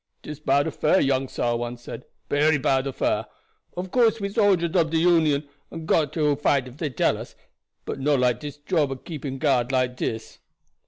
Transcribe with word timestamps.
"Dis 0.23 0.39
bad 0.39 0.65
affair, 0.65 0.99
young 0.99 1.27
sah," 1.27 1.55
one 1.55 1.77
said; 1.77 2.05
"bery 2.27 2.57
bad 2.57 2.87
affair. 2.87 3.27
Ob 3.77 3.91
course 3.91 4.19
we 4.19 4.29
soldiers 4.29 4.75
ob 4.75 4.89
de 4.89 4.97
Union, 4.97 5.47
and 5.69 5.87
got 5.87 6.11
to 6.13 6.35
fight 6.37 6.67
if 6.67 6.77
dey 6.77 6.89
tell 6.89 7.19
us; 7.19 7.35
but 7.85 7.99
no 7.99 8.15
like 8.15 8.39
dis 8.39 8.57
job 8.57 8.89
ob 8.91 9.05
keeping 9.05 9.37
guard 9.37 9.71
like 9.71 9.95
dis." 9.97 10.39